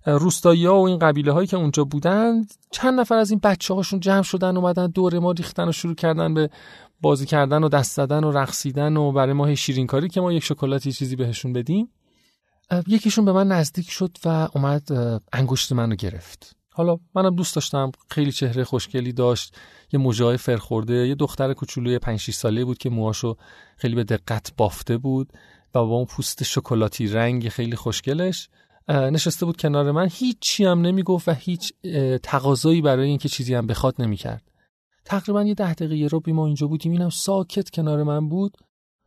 روستایی 0.06 0.66
ها 0.66 0.80
و 0.80 0.88
این 0.88 1.00
قبیله 1.00 1.32
هایی 1.32 1.48
که 1.48 1.58
اونجا 1.58 1.84
بودن 1.84 2.46
چند 2.72 3.00
نفر 3.00 3.16
از 3.16 3.30
این 3.30 3.40
بچه 3.44 3.74
هاشون 3.74 4.00
جمع 4.00 4.22
شدن 4.22 4.58
اومدن 4.58 4.88
دور 4.88 5.20
ما 5.20 5.32
ریختن 5.32 5.68
و 5.68 5.72
شروع 5.72 5.96
کردن 5.96 6.34
به 6.34 6.50
بازی 7.02 7.26
کردن 7.26 7.64
و 7.64 7.70
دست 7.70 7.96
زدن 7.96 8.24
و 8.24 8.32
رقصیدن 8.32 8.98
و 8.98 9.12
برای 9.12 9.34
ما 9.34 9.56
شیرین 9.56 9.88
کاری 9.88 10.10
که 10.10 10.22
ما 10.22 10.34
یک 10.34 10.44
شکلاتی 10.44 10.92
چیزی 10.92 11.16
بهشون 11.16 11.54
بدیم. 11.54 11.90
یکیشون 12.88 13.26
به 13.26 13.32
من 13.32 13.48
نزدیک 13.48 13.90
شد 13.90 14.18
و 14.26 14.48
اومد 14.56 14.88
انگشت 15.34 15.72
منو 15.72 15.96
گرفت. 15.96 16.57
حالا 16.78 16.98
منم 17.16 17.36
دوست 17.36 17.56
داشتم 17.56 17.92
خیلی 18.10 18.32
چهره 18.32 18.64
خوشگلی 18.64 19.14
داشت 19.14 19.56
یه 19.94 20.00
موجای 20.00 20.38
فرخورده 20.38 21.08
یه 21.08 21.16
دختر 21.16 21.54
کوچولوی 21.54 22.00
5 22.00 22.20
6 22.20 22.34
ساله 22.34 22.66
بود 22.66 22.78
که 22.78 22.90
موهاشو 22.90 23.36
خیلی 23.78 23.96
به 23.96 24.04
دقت 24.04 24.52
بافته 24.58 24.98
بود 24.98 25.34
و 25.76 25.80
با 25.80 25.96
اون 25.96 26.06
پوست 26.06 26.44
شکلاتی 26.44 27.08
رنگ 27.08 27.50
خیلی 27.50 27.76
خوشگلش 27.76 28.50
نشسته 28.90 29.46
بود 29.46 29.58
کنار 29.58 29.92
من. 29.92 30.10
هیچی 30.12 30.66
هم 30.66 30.82
نمی‌گفت 30.82 31.28
و 31.28 31.32
هیچ 31.32 31.74
تقاضایی 32.24 32.82
برای 32.82 33.10
اینکه 33.10 33.30
چیزی 33.30 33.54
هم 33.54 33.68
بخواد 33.68 33.96
نمی‌کرد. 34.00 34.52
تقریبا 35.06 35.44
یه 35.44 35.54
ده 35.54 35.74
دقیقه 35.74 36.08
رو 36.08 36.22
ما 36.28 36.46
اینجا 36.46 36.68
بودیم 36.68 36.92
اینم 36.92 37.10
ساکت 37.10 37.70
کنار 37.70 38.04
من 38.04 38.30
بود. 38.30 38.58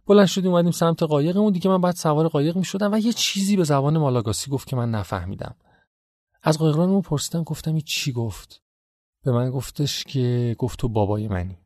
بلند 0.07 0.27
شدیم 0.27 0.51
اومدیم 0.51 0.71
سمت 0.71 1.03
قایقمون. 1.03 1.53
دیگه 1.53 1.71
من 1.71 1.81
بعد 1.81 1.95
سوار 1.95 2.29
قایق 2.29 2.57
می‌شدم 2.57 2.93
و 2.93 2.99
یه 2.99 3.13
چیزی 3.13 3.57
به 3.57 3.65
زبان 3.65 3.99
مالاگاسی 3.99 4.51
گفت 4.51 4.69
که 4.69 4.77
من 4.77 4.91
نفهمیدم. 4.91 5.55
از 6.43 6.59
قایقرانمون 6.59 7.03
پرسیدم 7.03 7.43
گفتم 7.43 7.73
این 7.73 7.83
چی 7.87 8.13
گفت؟ 8.13 8.63
به 9.25 9.33
من 9.33 9.51
گفتش 9.51 10.05
که 10.05 10.57
گفت 10.59 10.79
تو 10.79 10.89
بابای 10.89 11.29
منی. 11.29 11.59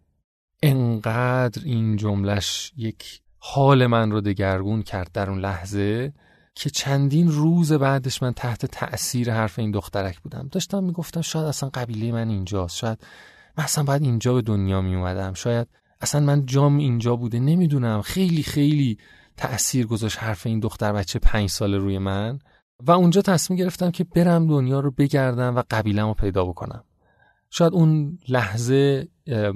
انقدر 0.62 1.62
این 1.64 1.96
جملش 1.96 2.72
یک 2.76 3.20
حال 3.38 3.86
من 3.86 4.10
رو 4.10 4.20
دگرگون 4.20 4.82
کرد 4.82 5.12
در 5.12 5.30
اون 5.30 5.38
لحظه 5.38 6.12
که 6.54 6.70
چندین 6.70 7.28
روز 7.28 7.72
بعدش 7.72 8.22
من 8.22 8.32
تحت 8.32 8.66
تأثیر 8.66 9.32
حرف 9.32 9.58
این 9.58 9.70
دخترک 9.70 10.20
بودم. 10.20 10.48
داشتم 10.52 10.84
می‌گفتم 10.84 11.20
شاید 11.20 11.46
اصلا 11.46 11.70
قبیله 11.74 12.12
من 12.12 12.28
اینجاست. 12.28 12.76
شاید 12.76 12.98
من 13.58 13.64
اصلا 13.64 13.84
باید 13.84 14.02
اینجا 14.02 14.34
به 14.34 14.42
دنیا 14.42 14.80
می 14.80 14.94
اومدم 14.94 15.34
شاید 15.34 15.68
اصلا 16.00 16.20
من 16.20 16.46
جام 16.46 16.76
اینجا 16.76 17.16
بوده. 17.16 17.38
نمی‌دونم. 17.38 18.02
خیلی 18.02 18.42
خیلی 18.42 18.98
تأثیر 19.36 19.86
گذاشت 19.86 20.18
حرف 20.18 20.46
این 20.46 20.60
دختر 20.60 20.92
بچه 20.92 21.18
پنج 21.18 21.50
ساله 21.50 21.78
روی 21.78 21.98
من. 21.98 22.38
و 22.82 22.90
اونجا 22.90 23.22
تصمیم 23.22 23.58
گرفتم 23.58 23.90
که 23.90 24.04
برم 24.04 24.46
دنیا 24.46 24.80
رو 24.80 24.90
بگردم 24.90 25.56
و 25.56 25.62
قبیلم 25.70 26.06
رو 26.06 26.14
پیدا 26.14 26.44
بکنم. 26.44 26.84
شاید 27.50 27.72
اون 27.72 28.18
لحظه 28.28 29.08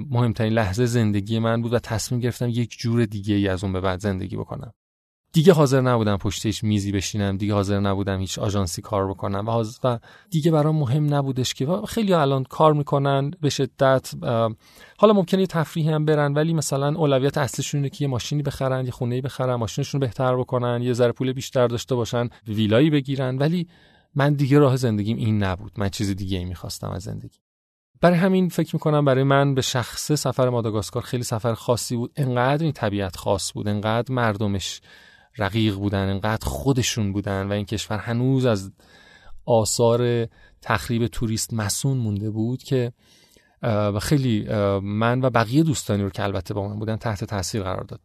مهمترین 0.09 0.53
لحظه 0.53 0.85
زندگی 0.85 1.39
من 1.39 1.61
بود 1.61 1.73
و 1.73 1.79
تصمیم 1.79 2.21
گرفتم 2.21 2.49
یک 2.49 2.77
جور 2.79 3.05
دیگه 3.05 3.35
ای 3.35 3.47
از 3.47 3.63
اون 3.63 3.73
به 3.73 3.81
بعد 3.81 3.99
زندگی 3.99 4.37
بکنم. 4.37 4.73
دیگه 5.33 5.53
حاضر 5.53 5.81
نبودم 5.81 6.17
پشت 6.17 6.45
هیچ 6.45 6.63
میزی 6.63 6.91
بشینم 6.91 7.37
دیگه 7.37 7.53
حاضر 7.53 7.79
نبودم 7.79 8.19
هیچ 8.19 8.39
آژانسی 8.39 8.81
کار 8.81 9.07
بکنم 9.09 9.47
و, 9.47 9.63
و 9.83 9.99
دیگه 10.29 10.51
برام 10.51 10.75
مهم 10.75 11.13
نبودش 11.13 11.53
که 11.53 11.67
خیلی 11.87 12.13
الان 12.13 12.43
کار 12.43 12.73
می‌کنن 12.73 13.31
به 13.41 13.49
شدت 13.49 14.11
حالا 14.97 15.13
ممکنه 15.13 15.41
یه 15.41 15.47
تفریحی 15.47 15.89
هم 15.89 16.05
برن 16.05 16.33
ولی 16.33 16.53
مثلا 16.53 16.95
اولویت 16.95 17.37
اصلشون 17.37 17.77
اینه 17.77 17.89
که 17.89 18.05
یه 18.05 18.09
ماشینی 18.09 18.43
بخرن 18.43 18.85
یه 18.85 18.91
خونه‌ای 18.91 19.21
بخرن 19.21 19.55
ماشینشون 19.55 19.99
بهتر 19.99 20.35
بکنن 20.35 20.81
یه 20.81 20.93
ذره 20.93 21.11
پول 21.11 21.33
بیشتر 21.33 21.67
داشته 21.67 21.95
باشن 21.95 22.29
ویلایی 22.47 22.89
بگیرن 22.89 23.37
ولی 23.37 23.67
من 24.15 24.33
دیگه 24.33 24.59
راه 24.59 24.75
زندگیم 24.75 25.17
این 25.17 25.43
نبود. 25.43 25.71
من 25.77 25.89
چیز 25.89 26.15
دیگه 26.15 26.37
ای 26.37 26.45
می‌خواستم 26.45 26.89
از 26.89 27.03
زندگی. 27.03 27.37
برای 28.01 28.17
همین 28.17 28.49
فکر 28.49 28.75
می‌کنم 28.75 29.05
برای 29.05 29.23
من 29.23 29.55
به 29.55 29.61
شخص 29.61 30.11
سفر 30.11 30.49
ماداگاسکار 30.49 31.03
خیلی 31.03 31.23
سفر 31.23 31.53
خاصی 31.53 31.95
بود. 31.95 32.11
انقدر 32.15 32.63
این 32.63 32.71
طبیعت 32.71 33.15
خاص 33.15 33.53
بود 33.53 33.67
انقدر 33.67 34.13
مردمش 34.13 34.81
رقیق 35.39 35.75
بودن 35.75 36.09
انقدر 36.09 36.45
خودشون 36.45 37.13
بودن 37.13 37.47
و 37.47 37.51
این 37.51 37.65
کشور 37.65 37.97
هنوز 37.97 38.45
از 38.45 38.71
آثار 39.45 40.27
تخریب 40.61 41.07
توریست 41.07 41.53
مسون 41.53 41.97
مونده 41.97 42.29
بود 42.29 42.63
که 42.63 42.91
و 43.63 43.99
خیلی 43.99 44.47
من 44.81 45.21
و 45.21 45.29
بقیه 45.29 45.63
دوستانی 45.63 46.03
رو 46.03 46.09
که 46.09 46.23
البته 46.23 46.53
با 46.53 46.67
من 46.67 46.79
بودن 46.79 46.95
تحت 46.95 47.23
تاثیر 47.23 47.63
قرار 47.63 47.83
داد. 47.83 47.99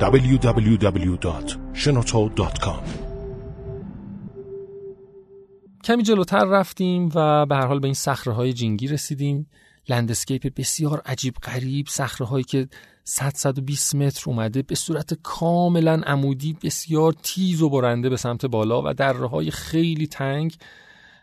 www.shenoto.com 0.00 2.82
کمی 5.84 6.02
جلوتر 6.02 6.44
رفتیم 6.44 7.10
و 7.14 7.46
به 7.46 7.54
هر 7.54 7.66
حال 7.66 7.80
به 7.80 7.86
این 7.86 7.94
صخره 7.94 8.34
های 8.34 8.52
جینگی 8.52 8.86
رسیدیم. 8.86 9.50
لندسکیپ 9.88 10.54
بسیار 10.56 11.02
عجیب 11.06 11.34
غریب 11.34 11.86
صخره 11.88 12.26
هایی 12.26 12.44
که 12.44 12.68
100 13.04 13.32
120 13.34 13.94
متر 13.94 14.30
اومده 14.30 14.62
به 14.62 14.74
صورت 14.74 15.14
کاملا 15.14 16.02
عمودی 16.06 16.56
بسیار 16.62 17.12
تیز 17.22 17.62
و 17.62 17.70
برنده 17.70 18.08
به 18.08 18.16
سمت 18.16 18.46
بالا 18.46 18.82
و 18.84 18.94
دره 18.94 19.28
های 19.28 19.50
خیلی 19.50 20.06
تنگ 20.06 20.56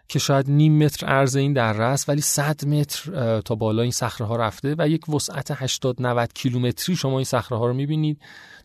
که 0.08 0.20
شاید 0.20 0.50
نیم 0.50 0.84
متر 0.84 1.06
عرض 1.06 1.36
این 1.36 1.54
دره 1.54 1.84
است 1.84 2.10
ولی 2.10 2.22
100 2.22 2.66
متر 2.66 3.42
تا 3.42 3.56
بالا 3.56 3.82
این 3.82 3.92
صخره 3.92 4.28
ها 4.28 4.36
رفته 4.36 4.76
و 4.78 4.90
یک 4.90 5.10
وسعت 5.10 5.52
80 5.52 6.02
90 6.02 6.34
کیلومتری 6.34 6.96
شما 6.96 7.18
این 7.18 7.26
صخره 7.26 7.58
ها 7.58 7.68
رو 7.68 7.74
می‌بینید. 7.74 8.22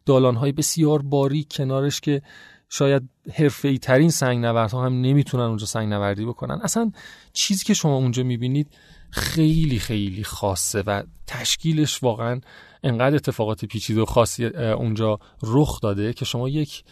دالان 0.06 0.36
های 0.36 0.52
بسیار 0.52 1.02
باریک 1.02 1.52
کنارش 1.56 2.00
که 2.00 2.22
شاید 2.68 3.02
حرفه‌ای 3.34 3.78
ترین 3.78 4.10
سنگ 4.10 4.44
نوردها 4.44 4.86
هم 4.86 5.00
نمی‌تونن 5.00 5.44
اونجا 5.44 5.66
سنگ 5.66 5.88
نوردی 5.88 6.24
بکنن. 6.24 6.60
اصلا 6.62 6.92
چیزی 7.32 7.64
که 7.64 7.74
شما 7.74 7.96
اونجا 7.96 8.22
می‌بینید 8.22 8.68
خیلی 9.16 9.78
خیلی 9.78 10.24
خاصه 10.24 10.82
و 10.86 11.02
تشکیلش 11.26 12.02
واقعا 12.02 12.40
انقدر 12.82 13.14
اتفاقات 13.14 13.64
پیچیده 13.64 14.00
و 14.00 14.04
خاصی 14.04 14.46
اونجا 14.46 15.18
رخ 15.42 15.80
داده 15.80 16.12
که 16.12 16.24
شما 16.24 16.48
یک 16.48 16.84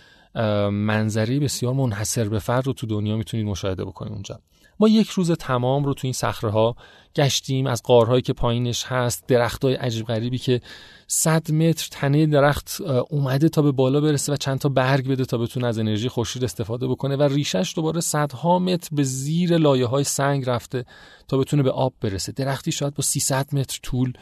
منظری 0.71 1.41
بسیار 1.41 1.73
منحصر 1.75 2.29
به 2.29 2.39
فرد 2.39 2.67
رو 2.67 2.73
تو 2.73 2.87
دنیا 2.87 3.17
می‌تونید 3.17 3.47
مشاهده 3.47 3.85
بکنید 3.85 4.13
اونجا. 4.13 4.41
ما 4.81 4.89
یک 4.89 5.09
روز 5.09 5.31
تمام 5.31 5.85
رو 5.85 5.95
تو 5.95 6.01
این 6.07 6.13
صخره 6.13 6.51
ها 6.51 6.77
گشتیم. 7.17 7.67
از 7.67 7.83
قارهایی 7.83 8.23
که 8.23 8.33
پایینش 8.33 8.85
هست 8.85 9.25
درختای 9.27 9.75
عجیب 9.75 10.07
غریبی 10.07 10.39
که 10.39 10.61
100 11.07 11.53
متر 11.53 11.89
تنه 11.91 12.27
درخت 12.27 12.81
اومده 13.11 13.49
تا 13.49 13.63
به 13.63 13.73
بالا 13.73 14.01
برسه 14.01 14.33
و 14.33 14.37
چند 14.37 14.59
تا 14.59 14.69
برگ 14.69 15.09
بده 15.09 15.25
تا 15.25 15.39
بتونه 15.39 15.67
از 15.67 15.79
انرژی 15.79 16.09
خورشید 16.09 16.45
استفاده 16.45 16.89
بکنه 16.89 17.17
و 17.17 17.23
ریشش 17.23 17.73
دوباره 17.77 18.01
صدها 18.01 18.59
متر 18.59 18.89
به 18.93 19.03
زیر 19.03 19.57
لایه 19.57 19.87
های 19.87 20.05
سنگ 20.05 20.45
رفته 20.49 20.85
تا 21.29 21.39
بتونه 21.39 21.63
به 21.63 21.71
آب 21.71 21.95
برسه. 22.01 22.33
درختی 22.33 22.73
شاید 22.73 22.95
با 22.95 23.03
300 23.03 23.55
متر 23.55 23.79
طول 23.83 24.13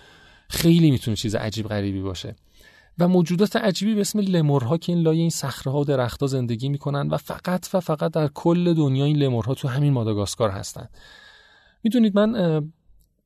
خیلی 0.49 0.91
می‌تونه 0.91 1.17
چیز 1.17 1.35
عجیب 1.35 1.69
غریبی 1.69 2.03
باشه. 2.03 2.37
و 2.99 3.09
موجودات 3.09 3.57
عجیبی 3.57 3.95
به 3.95 4.01
اسم 4.01 4.19
لمورها 4.19 4.79
که 4.79 4.93
این 4.93 5.03
لایه 5.03 5.21
این 5.21 5.31
صخره 5.31 5.73
ها 5.73 5.81
و 5.81 5.85
درختها 5.85 6.27
زندگی 6.27 6.69
می‌کنن 6.69 7.09
و 7.09 7.17
فقط 7.17 7.69
و 7.75 7.81
فقط 7.81 8.13
در 8.13 8.29
کل 8.29 8.75
دنیا 8.75 9.05
این 9.05 9.17
لمورها 9.17 9.55
تو 9.55 9.69
همین 9.69 9.93
ماداگاسکار 9.93 10.51
هستن. 10.51 10.89
می‌دونید 11.83 12.19
من 12.19 12.63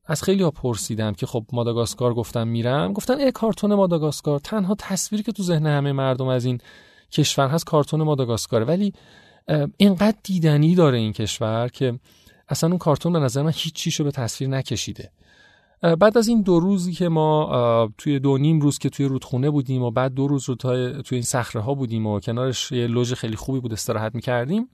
از 0.05 0.23
خیلی 0.23 0.43
ها 0.43 0.51
پرسیدم 0.51 1.13
که 1.13 1.25
خب 1.25 1.45
ماداگاسکار 1.53 2.13
گفتم 2.13 2.47
میرم. 2.47 2.93
گفتن 2.93 3.19
ای 3.19 3.31
کارتون 3.31 3.73
ماداگاسکار. 3.73 4.39
تنها 4.39 4.75
تصویری 4.79 5.23
که 5.23 5.31
تو 5.31 5.43
ذهن 5.43 5.67
همه 5.67 5.91
مردم 5.91 6.27
از 6.27 6.45
این 6.45 6.59
کشور 7.11 7.47
هست 7.47 7.65
کارتون 7.65 8.03
ماداگاسکاره. 8.03 8.65
ولی 8.65 8.93
اینقدر 9.77 10.17
دیدنی 10.23 10.75
داره 10.75 10.97
این 10.97 11.13
کشور 11.13 11.67
که 11.67 11.99
اصلا 12.49 12.69
اون 12.69 12.79
کارتون 12.79 13.13
به 13.13 13.19
نظر 13.19 13.41
من 13.41 13.51
هیچ 13.55 13.73
چیشو 13.73 14.03
به 14.03 14.11
تصویر 14.11 14.49
نکشیده. 14.49 15.11
بعد 15.81 16.17
از 16.17 16.27
این 16.27 16.41
دو 16.41 16.59
روزی 16.59 16.93
که 16.93 17.09
ما 17.09 17.89
توی 17.97 18.19
دو 18.19 18.37
نیم 18.37 18.59
روز 18.59 18.77
که 18.77 18.89
توی 18.89 19.05
رودخونه 19.05 19.49
بودیم 19.49 19.81
و 19.81 19.91
بعد 19.91 20.13
دو 20.13 20.27
روز 20.27 20.49
رو 20.49 20.55
توی 20.55 21.03
این 21.11 21.21
صخره 21.21 21.61
ها 21.61 21.73
بودیم 21.73 22.07
و 22.07 22.19
کنارش 22.19 22.71
یه 22.71 22.87
لوژ 22.87 23.13
خیلی 23.13 23.35
خوبی 23.35 23.59
بود 23.59 23.73
استراحت 23.73 24.15
می‌کردیم 24.15 24.69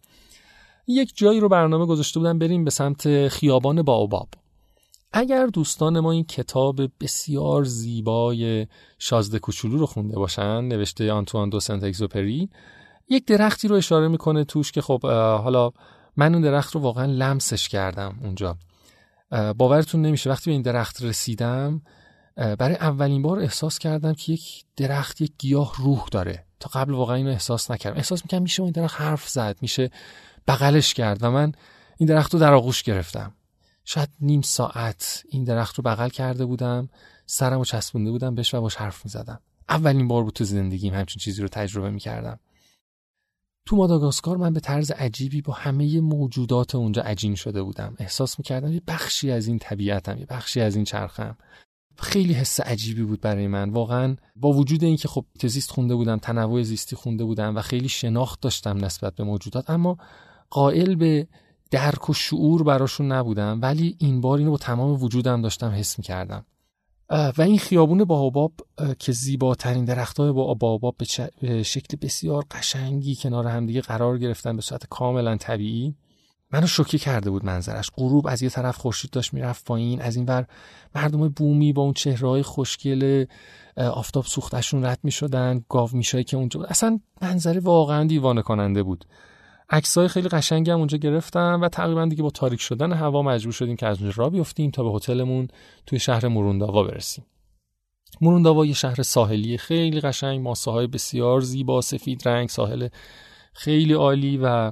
یک 0.88 1.12
جایی 1.16 1.40
رو 1.40 1.50
برنامه 1.50 1.86
گذاشته 1.86 2.20
بودم 2.20 2.40
بریم 2.40 2.64
به 2.64 2.72
سمت 2.72 3.28
خیابان 3.28 3.82
باوباب. 3.82 4.28
اگر 5.14 5.46
دوستان 5.46 6.00
ما 6.00 6.12
این 6.12 6.24
کتاب 6.24 6.82
بسیار 7.00 7.64
زیبای 7.64 8.68
شازده 9.00 9.40
کوچولو 9.40 9.78
رو 9.78 9.86
خونده 9.86 10.16
باشن 10.16 10.62
نوشته 10.62 11.12
آنتوان 11.12 11.50
دو 11.50 11.60
سنت 11.60 11.84
اگزوپری 11.84 12.50
یک 13.10 13.26
درختی 13.26 13.68
رو 13.68 13.76
اشاره 13.76 14.08
می‌کنه 14.08 14.44
توش 14.44 14.72
که 14.72 14.82
خب 14.82 15.06
حالا 15.42 15.72
من 16.18 16.34
اون 16.34 16.44
درخت 16.44 16.76
رو 16.76 16.82
واقعا 16.82 17.06
لمسش 17.06 17.70
کردم 17.70 18.16
اونجا. 18.24 18.58
باورتون 19.58 20.02
نمیشه 20.02 20.30
وقتی 20.30 20.46
به 20.46 20.52
این 20.52 20.62
درخت 20.62 21.04
رسیدم 21.04 21.82
برای 22.36 22.76
اولین 22.76 23.22
بار 23.22 23.40
احساس 23.40 23.80
کردم 23.80 24.14
که 24.14 24.34
یک 24.34 24.66
درخت 24.76 25.22
یک 25.22 25.32
گیاه 25.38 25.74
روح 25.78 26.08
داره. 26.12 26.46
تا 26.60 26.70
قبل 26.80 26.94
واقعا 26.94 27.16
اینو 27.16 27.30
احساس 27.30 27.72
نکردم. 27.72 27.98
احساس 27.98 28.24
می‌کنم 28.24 28.42
میشه 28.42 28.64
این 28.64 28.72
درخت 28.72 29.02
حرف 29.02 29.30
زد 29.30 29.58
میشه 29.62 29.92
بغلش 30.48 30.94
کرد 30.94 31.24
و 31.24 31.32
من 31.32 31.52
این 31.98 32.10
درخت 32.10 32.34
رو 32.34 32.40
در 32.40 32.54
آغوش 32.54 32.84
گرفتم. 32.84 33.34
شاید 33.86 34.10
نیم 34.20 34.42
ساعت 34.42 35.24
این 35.30 35.44
درخت 35.44 35.76
رو 35.76 35.84
بغل 35.84 36.10
کرده 36.10 36.46
بودم 36.46 36.90
سرم 37.26 37.58
رو 37.58 37.66
چسبونده 37.66 38.12
بودم 38.12 38.36
بهش 38.36 38.54
و 38.54 38.62
باش 38.62 38.76
حرف 38.76 39.06
می‌زدم. 39.06 39.40
اولین 39.70 40.08
بار 40.08 40.24
بود 40.24 40.34
تو 40.34 40.44
زندگیم 40.44 40.94
همچین 40.94 41.20
چیزی 41.20 41.42
رو 41.42 41.48
تجربه 41.48 41.90
می‌کردم. 41.90 42.40
تو 43.66 43.76
ماداگاسکار 43.76 44.38
من 44.38 44.54
به 44.54 44.60
طرز 44.60 44.92
عجیبی 44.92 45.42
با 45.42 45.54
همه 45.54 46.02
موجودات 46.02 46.76
اونجا 46.76 47.02
عجین 47.02 47.36
شده 47.36 47.64
بودم. 47.64 47.96
احساس 48.00 48.40
می‌کردم 48.40 48.74
یه 48.74 48.82
بخشی 48.88 49.32
از 49.32 49.48
این 49.48 49.60
طبیعتم 49.60 50.18
یه 50.18 50.26
بخشی 50.26 50.62
از 50.62 50.76
این 50.76 50.86
چرخم. 50.86 51.38
خیلی 51.98 52.34
حس 52.34 52.60
عجیبی 52.60 53.04
بود 53.04 53.22
برای 53.22 53.48
من. 53.48 53.70
واقعا 53.70 54.16
با 54.36 54.54
وجود 54.54 54.84
اینکه 54.84 55.08
خب 55.08 55.26
تزیست 55.40 55.72
خونده 55.72 55.96
بودم 55.96 56.18
تنوع 56.18 56.64
زیستی 56.64 56.96
خونده 56.96 57.24
بودم 57.24 57.56
و 57.56 57.62
خیلی 57.62 57.90
شناخت 57.90 58.42
داشتم 58.42 58.86
نسبت 58.86 59.16
به 59.16 59.24
موجودات 59.24 59.70
اما 59.70 59.98
قائل 60.50 60.96
به 60.96 61.28
درک 61.72 62.10
و 62.10 62.14
شعور 62.14 62.64
براشون 62.64 63.12
نبودم. 63.12 63.60
ولی 63.62 63.96
این 64.00 64.22
بار 64.22 64.38
اینو 64.38 64.52
با 64.52 64.58
تمام 64.58 65.04
وجودم 65.04 65.42
داشتم 65.42 65.70
حس 65.70 66.00
می‌کردم. 66.00 66.46
و 67.10 67.42
این 67.42 67.60
خیابون 67.60 68.04
باوباب 68.04 68.54
که 69.00 69.12
زیباترین 69.12 69.86
درختای 69.86 70.32
با 70.32 70.54
باوباب 70.54 70.96
به 70.98 71.06
شکل 71.64 71.98
بسیار 72.02 72.46
قشنگی 72.52 73.16
کنار 73.16 73.48
همدیگه 73.48 73.82
قرار 73.82 74.18
گرفتن 74.18 74.56
به 74.56 74.62
صورت 74.62 74.88
کاملا 74.88 75.38
طبیعی. 75.38 75.96
منو 76.52 76.68
شوکه 76.68 76.98
کرده 76.98 77.30
بود 77.30 77.46
منظرش. 77.46 77.92
غروب 77.98 78.28
از 78.28 78.42
یه 78.42 78.50
طرف 78.50 78.78
خورشید 78.78 79.12
داشت 79.12 79.34
می‌رفت 79.34 79.66
پایین 79.66 80.02
از 80.02 80.16
این 80.16 80.26
ور 80.26 80.46
مردم 80.96 81.30
بومی 81.30 81.74
با 81.74 81.82
اون 81.82 81.94
چهرههای 81.94 82.44
خوشگل 82.44 83.26
آفتاب 83.78 84.26
سوختشون 84.26 84.86
رد 84.86 85.00
می‌شدن 85.04 85.64
گاو 85.70 85.90
میشایی 85.94 86.24
که 86.24 86.38
اونجا 86.38 86.60
بود. 86.60 86.70
اصلا 86.70 87.00
منظره 87.22 87.60
واقعا 87.60 88.04
دیوانه 88.08 88.42
کننده 88.42 88.84
بود. 88.84 89.06
عکسای 89.74 90.08
خیلی 90.08 90.30
قشنگی 90.30 90.72
هم 90.72 90.78
اونجا 90.78 90.98
گرفتم 90.98 91.60
و 91.62 91.70
تقریبا 91.70 92.06
دیگه 92.06 92.24
با 92.24 92.30
تاریک 92.30 92.62
شدن 92.62 92.94
هوا 92.94 93.22
مجبور 93.22 93.54
شدیم 93.54 93.76
که 93.76 93.88
از 93.88 94.02
اونجا 94.02 94.24
را 94.24 94.30
بیفتیم 94.30 94.72
تا 94.72 94.84
به 94.84 94.96
هتلمون 94.96 95.48
توی 95.88 96.00
شهر 96.00 96.28
مورونداوا 96.28 96.84
برسیم. 96.84 97.26
مورونداوا 98.22 98.66
یه 98.66 98.74
شهر 98.74 99.02
ساحلی 99.02 99.58
خیلی 99.58 100.00
قشنگ 100.00 100.42
ماسه 100.42 100.72
های 100.72 100.88
بسیار 100.88 101.42
زیبا 101.42 101.82
سفید 101.82 102.28
رنگ 102.28 102.50
ساحل 102.50 102.88
خیلی 103.54 103.94
عالی 103.94 104.40
و 104.44 104.72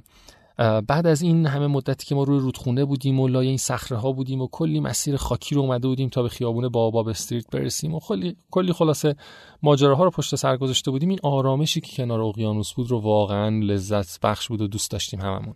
بعد 0.58 1.08
از 1.08 1.22
این 1.22 1.46
همه 1.46 1.68
مدتی 1.68 2.06
که 2.06 2.16
ما 2.16 2.24
روی 2.24 2.40
رودخونه 2.40 2.86
بودیم 2.86 3.20
و 3.20 3.28
لای 3.28 3.48
این 3.48 3.58
صخره 3.58 3.98
ها 3.98 4.12
بودیم 4.12 4.42
و 4.42 4.48
کلی 4.52 4.80
مسیر 4.80 5.18
خاکی 5.18 5.56
رو 5.56 5.62
اومده 5.62 5.88
بودیم 5.88 6.10
تا 6.10 6.24
به 6.24 6.30
خیابون 6.30 6.70
باباب 6.70 7.08
استریت 7.08 7.46
برسیم 7.52 7.94
و 7.94 8.00
کلی 8.00 8.36
کلی 8.52 8.74
خلاصه 8.74 9.16
ماجراها 9.64 10.04
رو 10.04 10.10
پشت 10.12 10.36
سر 10.36 10.58
گذاشته 10.58 10.92
بودیم. 10.92 11.10
این 11.10 11.20
آرامشی 11.24 11.82
که 11.82 11.98
کنار 11.98 12.22
اقیانوس 12.22 12.74
بود 12.74 12.92
رو 12.92 13.00
واقعا 13.00 13.50
لذت 13.50 14.20
بخش 14.20 14.48
بود 14.48 14.62
و 14.62 14.68
دوست 14.68 14.92
داشتیم 14.92 15.22
هممون. 15.22 15.56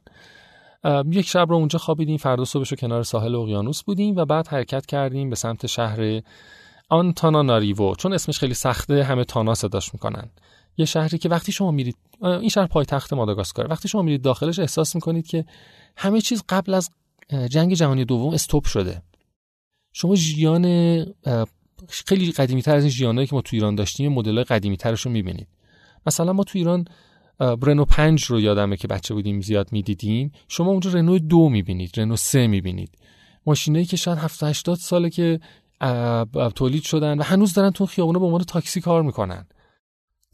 یک 1.11 1.27
شب 1.27 1.45
رو 1.49 1.55
اونجا 1.55 1.79
خوابیدیم 1.79 2.17
فردا 2.17 2.45
صبحش 2.45 2.71
رو 2.71 2.77
کنار 2.77 3.03
ساحل 3.03 3.35
اقیانوس 3.35 3.83
بودیم 3.83 4.15
و 4.15 4.25
بعد 4.25 4.47
حرکت 4.47 4.85
کردیم 4.85 5.29
به 5.29 5.35
سمت 5.35 5.65
شهر 5.65 6.21
آنتاناناریوو 6.89 7.95
چون 7.95 8.13
اسمش 8.13 8.39
خیلی 8.39 8.53
سخته 8.53 9.03
همه 9.03 9.23
تانا 9.23 9.53
صداش 9.53 9.93
می‌کنن. 9.93 10.29
یه 10.77 10.85
شهری 10.85 11.17
که 11.17 11.29
وقتی 11.29 11.51
شما 11.51 11.71
میرید 11.71 11.97
این 12.21 12.49
شهر 12.49 12.67
پایتخت 12.67 13.13
ماداگاسکار. 13.13 13.71
وقتی 13.71 13.87
شما 13.87 14.01
میرید 14.01 14.21
داخلش 14.21 14.59
احساس 14.59 14.95
می‌کنید 14.95 15.27
که 15.27 15.45
همه 15.97 16.21
چیز 16.21 16.43
قبل 16.49 16.73
از 16.73 16.89
جنگ 17.49 17.73
جهانی 17.73 18.05
دوم 18.05 18.33
استوب 18.33 18.65
شده. 18.65 19.01
شما 19.93 20.15
ژیان 20.15 20.65
خیلی 21.89 22.31
قدیمی 22.31 22.61
تر 22.61 22.75
از 22.75 22.83
این 22.83 22.91
ژیانایی 22.91 23.27
که 23.27 23.35
ما 23.35 23.41
تو 23.41 23.55
ایران 23.55 23.75
داشتیم 23.75 24.13
مدل 24.13 24.43
قدیمی 24.43 24.77
ترش 24.77 25.01
رو 25.01 25.11
می‌بینید. 25.11 25.47
مثلا 26.05 26.33
ما 26.33 26.43
تو 26.43 26.57
ایران 26.57 26.85
رنو 27.39 27.85
5 27.85 28.23
رو 28.23 28.39
یادمه 28.39 28.77
که 28.77 28.87
بچه 28.87 29.13
بودیم 29.13 29.41
زیاد 29.41 29.71
می‌دیدیم 29.71 30.31
شما 30.47 30.71
اونجا 30.71 30.91
رنو 30.91 31.19
دو 31.19 31.49
می‌بینید 31.49 31.99
رنو 31.99 32.15
سه 32.15 32.47
می‌بینید. 32.47 32.89
ماشینایی 33.45 33.85
که 33.85 33.97
شاید 33.97 34.17
70 34.17 34.49
80 34.49 34.77
ساله 34.77 35.09
که 35.09 35.39
تولید 36.55 36.83
شدن 36.83 37.17
و 37.19 37.23
هنوز 37.23 37.53
دارن 37.53 37.71
تو 37.71 37.85
خیابونه 37.85 38.19
به 38.19 38.25
عنوان 38.25 38.43
تاکسی 38.43 38.81
کار 38.81 39.01
می‌کنن. 39.03 39.45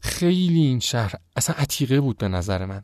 خیلی 0.02 0.60
این 0.60 0.80
شهر 0.80 1.14
اصلا 1.36 1.56
عتیقه 1.58 2.00
بود 2.00 2.18
به 2.18 2.28
نظر 2.28 2.64
من. 2.64 2.82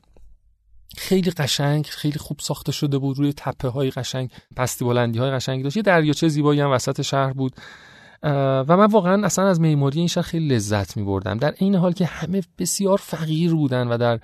خیلی 0.96 1.30
قشنگ 1.30 1.86
خیلی 1.86 2.18
خوب 2.18 2.38
ساخته 2.40 2.72
شده 2.72 2.98
بود 2.98 3.18
روی 3.18 3.32
تپه 3.36 3.68
های 3.68 3.90
قشنگ 3.90 4.30
پستی 4.56 4.84
بلندی 4.84 5.18
های 5.18 5.30
قشنگ 5.30 5.62
داشت. 5.62 5.76
یه 5.76 5.82
دریاچه 5.82 6.28
زیبایی 6.28 6.60
هم 6.60 6.70
وسط 6.70 7.02
شهر 7.02 7.32
بود. 7.32 7.52
و 8.22 8.76
من 8.76 8.86
واقعا 8.86 9.26
اصلا 9.26 9.48
از 9.48 9.60
معماری 9.60 9.98
این 9.98 10.08
شهر 10.08 10.24
خیلی 10.24 10.48
لذت 10.48 10.96
می 10.96 11.04
بردم 11.04 11.38
در 11.38 11.54
این 11.58 11.74
حال 11.74 11.92
که 11.92 12.06
همه 12.06 12.42
بسیار 12.58 12.98
فقیر 12.98 13.54
بودن 13.54 13.88
و 13.88 13.98
در 13.98 14.20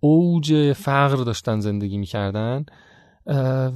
اوج 0.00 0.72
فقر 0.72 1.16
داشتن 1.16 1.60
زندگی 1.60 1.98
می‌کردن. 1.98 2.64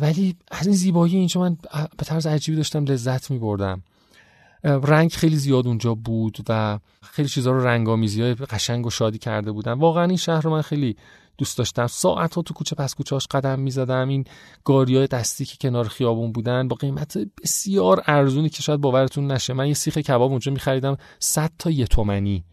ولی 0.00 0.36
از 0.50 0.66
این 0.66 0.76
زیبایی 0.76 1.16
اینجا 1.16 1.40
من 1.40 1.56
به 1.98 2.04
طرز 2.04 2.26
عجیبی 2.26 2.56
داشتم 2.56 2.84
لذت 2.84 3.30
می 3.30 3.38
بردم 3.38 3.82
رنگ 4.66 5.10
خیلی 5.12 5.36
زیاد 5.36 5.66
اونجا 5.66 5.94
بود 5.94 6.38
و 6.48 6.78
خیلی 7.02 7.28
چیزها 7.28 7.52
رو 7.52 7.66
رنگامیزی 7.66 8.22
های 8.22 8.34
قشنگ 8.34 8.86
و 8.86 8.90
شادی 8.90 9.18
کرده 9.18 9.52
بودن. 9.52 9.72
واقعا 9.72 10.04
این 10.04 10.16
شهر 10.16 10.40
رو 10.40 10.50
من 10.50 10.62
خیلی 10.62 10.96
دوست 11.38 11.58
داشتم. 11.58 11.86
ساعت 11.86 12.34
ها 12.34 12.42
تو 12.42 12.54
کوچه 12.54 12.76
پس 12.76 12.94
کوچهاش 12.94 13.26
قدم 13.26 13.60
می‌زدم. 13.60 14.08
این 14.08 14.24
گاری 14.64 14.96
های 14.96 15.06
دستی 15.06 15.44
که 15.44 15.56
کنار 15.60 15.88
خیابون 15.88 16.32
بودن 16.32 16.68
با 16.68 16.76
قیمت 16.76 17.18
بسیار 17.42 18.02
ارزونی 18.06 18.48
که 18.48 18.62
شاید 18.62 18.80
باورتون 18.80 19.32
نشه. 19.32 19.52
من 19.52 19.68
یه 19.68 19.74
سیخ 19.74 19.98
کباب 19.98 20.30
اونجا 20.30 20.52
میخریدم. 20.52 20.96
100 21.18 21.50
تا 21.58 21.70
یه 21.70 21.86
تومنی 21.86 22.44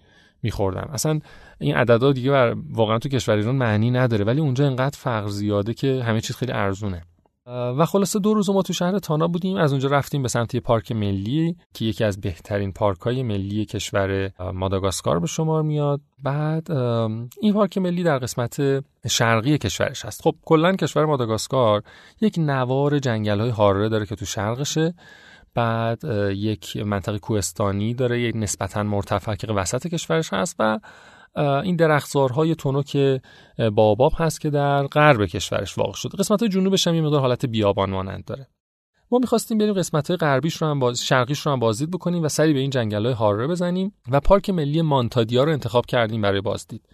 میخوردم. 0.44 0.90
اصلا 0.94 1.20
این 1.60 1.76
عددا 1.76 2.12
دیگه 2.12 2.56
واقعا 2.72 3.00
تو 3.00 3.10
کشور 3.10 3.36
ایران 3.36 3.56
معنی 3.56 3.92
نداره 3.92 4.26
ولی 4.26 4.42
اونجا 4.42 4.66
انقدر 4.66 4.98
فرق 4.98 5.28
زیاده 5.28 5.74
که 5.74 6.04
همه 6.04 6.22
چیز 6.22 6.36
خیلی 6.36 6.52
ارزونه. 6.52 7.02
و 7.48 7.86
خلاصه 7.86 8.20
دو 8.20 8.34
روز 8.34 8.50
ما 8.50 8.62
تو 8.62 8.74
شهر 8.74 9.00
تانا 9.00 9.28
بودیم. 9.28 9.58
از 9.58 9.72
اونجا 9.72 9.90
رفتیم 9.90 10.22
به 10.22 10.28
سمت 10.28 10.56
پارک 10.56 10.92
ملی 10.92 11.56
که 11.74 11.86
یکی 11.86 12.04
از 12.04 12.22
بهترین 12.22 12.72
پارک 12.72 13.00
های 13.00 13.24
ملی 13.24 13.66
کشور 13.66 14.32
ماداگاسکار 14.54 15.20
به 15.20 15.28
شمار 15.28 15.62
میاد. 15.62 16.02
بعد 16.24 16.72
این 17.42 17.54
پارک 17.54 17.78
ملی 17.78 18.04
در 18.04 18.18
قسمت 18.18 18.84
شرقی 19.08 19.58
کشورش 19.58 20.06
هست. 20.06 20.22
خب 20.22 20.36
کلا 20.46 20.76
کشور 20.76 21.06
ماداگاسکار 21.06 21.84
یک 22.22 22.36
نوار 22.38 23.00
جنگل 23.00 23.40
های 23.40 23.50
هاره 23.50 23.90
داره 23.90 24.06
که 24.06 24.16
تو 24.16 24.26
شرقشه. 24.26 24.94
بعد 25.56 26.04
یک 26.36 26.78
منطقه 26.78 27.20
کوهستانی 27.20 27.94
داره 27.94 28.22
یک 28.22 28.36
نسبتا 28.36 28.84
مرتفع 28.84 29.36
که 29.36 29.48
وسط 29.48 29.88
کشورش 29.88 30.34
هست 30.34 30.56
و 30.60 30.80
این 31.36 31.76
درختزارهای 31.76 32.56
تونک 32.56 33.22
باباب 33.74 34.12
هست 34.16 34.42
که 34.42 34.50
در 34.50 34.88
غرب 34.88 35.26
کشورش 35.26 35.78
واقع 35.78 35.94
شده. 35.94 36.18
قسمت 36.18 36.40
های 36.40 36.50
جنوبش 36.50 36.88
هم 36.88 36.96
یه 36.96 37.02
مقدار 37.02 37.22
حالت 37.22 37.46
بیابان 37.46 37.90
مانند 37.90 38.26
داره. 38.26 38.48
ما 39.12 39.20
می‌خواستیم 39.20 39.58
بریم 39.58 39.74
قسمت 39.74 40.08
های 40.08 40.18
غربیش 40.18 40.56
رو 40.56 40.68
هم 40.68 40.80
باز... 40.80 41.04
شرقیش 41.06 41.40
رو 41.40 41.52
هم 41.52 41.60
بازدید 41.60 41.92
بکنیم 41.92 42.24
و 42.24 42.28
سری 42.28 42.54
به 42.54 42.60
این 42.60 42.70
جنگل 42.70 43.06
های 43.06 43.14
هاره 43.14 43.48
بزنیم 43.48 43.94
و 44.12 44.20
پارک 44.20 44.50
ملی 44.50 44.82
مانتادیا 44.82 45.44
رو 45.44 45.52
انتخاب 45.52 45.86
کردیم 45.86 46.22
برای 46.22 46.42
بازدید. 46.42 46.90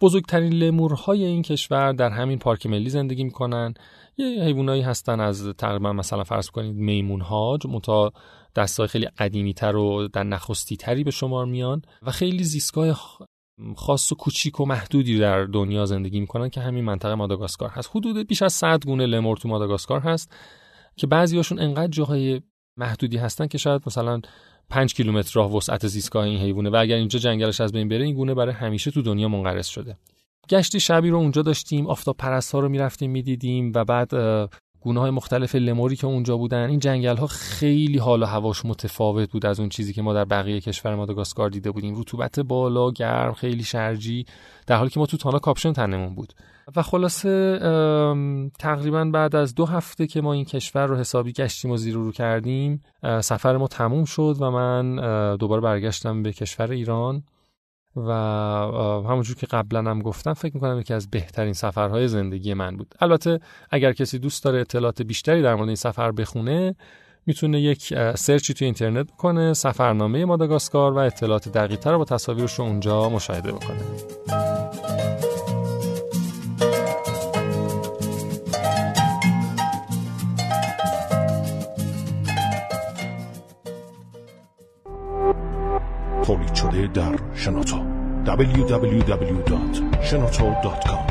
بزرگترین 0.00 0.52
لمورهای 0.52 1.24
این 1.24 1.42
کشور 1.42 1.92
در 1.92 2.10
همین 2.10 2.38
پارک 2.38 2.66
ملی 2.66 2.90
زندگی 2.90 3.24
می‌کنن. 3.24 3.74
یه 4.16 4.26
حیوانایی 4.26 4.82
هستن 4.82 5.20
از 5.20 5.48
تقریبا 5.58 5.92
مثلا 5.92 6.24
فرض 6.24 6.50
کنید 6.50 6.74
میمون 6.76 7.20
ها 7.20 7.58
متا 7.68 8.12
دستای 8.56 8.86
خیلی 8.86 9.06
قدیمی 9.06 9.54
تر 9.54 9.76
و 9.76 10.08
در 10.08 10.22
نخستی 10.22 10.76
تری 10.76 11.04
به 11.04 11.10
شمار 11.10 11.46
میان 11.46 11.82
و 12.02 12.10
خیلی 12.10 12.44
زیستگاه 12.44 12.94
خاص 13.76 14.12
و 14.12 14.14
کوچیک 14.14 14.60
و 14.60 14.64
محدودی 14.64 15.18
در 15.18 15.44
دنیا 15.44 15.86
زندگی 15.86 16.20
می‌کنن 16.20 16.48
که 16.48 16.60
همین 16.60 16.84
منطقه 16.84 17.14
ماداگاسکار 17.14 17.68
هست. 17.68 17.90
حدود 17.94 18.26
بیش 18.26 18.42
از 18.42 18.52
100 18.52 18.84
گونه 18.86 19.06
لمور 19.06 19.36
تو 19.36 19.48
ماداگاسکار 19.48 20.00
هست 20.00 20.32
که 20.96 21.06
بعضیاشون 21.06 21.58
انقدر 21.58 21.86
جاهای 21.86 22.40
محدودی 22.76 23.16
هستن 23.16 23.46
که 23.46 23.58
شاید 23.58 23.82
مثلا 23.86 24.20
5 24.70 24.94
کیلومتر 24.94 25.32
راه 25.34 25.56
وسعت 25.56 25.86
زیستگاه 25.86 26.24
این 26.24 26.40
حیوانه 26.40 26.70
و 26.70 26.76
اگر 26.76 26.96
اینجا 26.96 27.18
جنگلش 27.18 27.60
از 27.60 27.72
بین 27.72 27.88
بره 27.88 28.04
این 28.04 28.14
گونه 28.14 28.34
برای 28.34 28.54
همیشه 28.54 28.90
تو 28.90 29.02
دنیا 29.02 29.28
منقرض 29.28 29.66
شده. 29.66 29.98
گشتی 30.50 30.80
شبی 30.80 31.10
رو 31.10 31.16
اونجا 31.16 31.42
داشتیم 31.42 31.86
آفتاب 31.86 32.16
پرست 32.16 32.52
ها 32.52 32.60
رو 32.60 32.68
می‌رفتیم 32.68 33.10
می‌دیدیم 33.10 33.72
و 33.74 33.84
بعد 33.84 34.10
گونه 34.84 35.00
های 35.00 35.10
مختلف 35.10 35.54
لموری 35.54 35.96
که 35.96 36.06
اونجا 36.06 36.36
بودن 36.36 36.70
این 36.70 36.78
جنگل 36.78 37.16
ها 37.16 37.26
خیلی 37.26 37.98
حال 37.98 38.22
و 38.22 38.26
هواش 38.26 38.64
متفاوت 38.64 39.30
بود 39.30 39.46
از 39.46 39.60
اون 39.60 39.68
چیزی 39.68 39.92
که 39.92 40.02
ما 40.02 40.14
در 40.14 40.24
بقیه 40.24 40.60
کشور 40.60 40.94
ماداگاسکار 40.94 41.50
دیده 41.50 41.70
بودیم. 41.70 42.00
رطوبت 42.00 42.40
بالا 42.40 42.90
گرم 42.90 43.32
خیلی 43.32 43.62
شرجی 43.62 44.26
در 44.66 44.76
حالی 44.76 44.90
که 44.90 45.00
ما 45.00 45.06
تو 45.06 45.16
تانا 45.16 45.38
کاپشن 45.38 45.72
تنمون 45.72 46.14
بود. 46.14 46.32
و 46.76 46.82
خلاصه 46.82 47.58
تقریبا 48.58 49.04
بعد 49.04 49.36
از 49.36 49.54
دو 49.54 49.66
هفته 49.66 50.06
که 50.06 50.20
ما 50.20 50.32
این 50.32 50.44
کشور 50.44 50.86
رو 50.86 50.96
حسابی 50.96 51.32
گشتیم 51.32 51.70
و 51.70 51.76
زیر 51.76 51.94
رو 51.94 52.12
کردیم 52.12 52.80
سفر 53.20 53.56
ما 53.56 53.68
تموم 53.68 54.04
شد 54.04 54.36
و 54.40 54.50
من 54.50 54.96
دوباره 55.36 55.60
برگشتم 55.60 56.22
به 56.22 56.32
کشور 56.32 56.70
ایران. 56.70 57.22
و 57.96 58.12
همونجور 59.08 59.36
که 59.36 59.46
قبلا 59.46 59.90
هم 59.90 60.02
گفتم 60.02 60.32
فکر 60.32 60.54
می‌کنم 60.54 60.80
یکی 60.80 60.94
از 60.94 61.10
بهترین 61.10 61.52
سفرهای 61.52 62.08
زندگی 62.08 62.54
من 62.54 62.76
بود. 62.76 62.94
البته 63.00 63.40
اگر 63.70 63.92
کسی 63.92 64.18
دوست 64.18 64.44
داره 64.44 64.60
اطلاعات 64.60 65.02
بیشتری 65.02 65.42
در 65.42 65.54
مورد 65.54 65.68
این 65.68 65.76
سفر 65.76 66.12
بخونه 66.12 66.74
می‌تونه 67.26 67.60
یک 67.60 67.94
سرچی 68.14 68.54
توی 68.54 68.64
اینترنت 68.64 69.06
بکنه 69.06 69.54
سفرنامه 69.54 70.24
ماداگاسکار 70.24 70.92
و 70.92 70.98
اطلاعات 70.98 71.48
دقیقتر 71.48 71.92
رو 71.92 71.98
با 71.98 72.04
تصاویرش 72.04 72.54
رو 72.54 72.64
اونجا 72.64 73.08
مشاهده 73.08 73.52
بکنه. 73.52 73.78
تولید 86.24 86.54
شده 86.54 86.86
در 86.86 87.18
شنوتو. 87.34 87.83
www.shinoto.com. 88.24 91.03